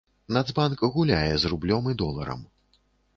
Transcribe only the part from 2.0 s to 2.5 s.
доларам.